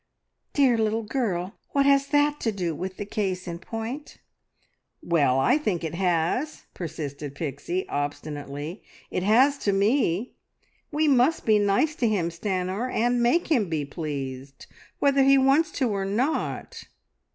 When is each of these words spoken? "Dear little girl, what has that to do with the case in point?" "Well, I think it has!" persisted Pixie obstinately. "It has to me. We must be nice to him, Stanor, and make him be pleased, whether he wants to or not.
"Dear 0.53 0.79
little 0.79 1.03
girl, 1.03 1.59
what 1.73 1.85
has 1.85 2.07
that 2.07 2.39
to 2.39 2.51
do 2.51 2.73
with 2.73 2.97
the 2.97 3.05
case 3.05 3.47
in 3.47 3.59
point?" 3.59 4.17
"Well, 5.03 5.37
I 5.37 5.59
think 5.59 5.83
it 5.83 5.93
has!" 5.93 6.63
persisted 6.73 7.35
Pixie 7.35 7.87
obstinately. 7.87 8.81
"It 9.11 9.21
has 9.21 9.59
to 9.59 9.71
me. 9.71 10.33
We 10.91 11.07
must 11.07 11.45
be 11.45 11.59
nice 11.59 11.93
to 11.97 12.07
him, 12.09 12.29
Stanor, 12.31 12.89
and 12.91 13.21
make 13.21 13.49
him 13.51 13.69
be 13.69 13.85
pleased, 13.85 14.65
whether 14.97 15.21
he 15.21 15.37
wants 15.37 15.69
to 15.73 15.87
or 15.91 16.05
not. 16.05 16.83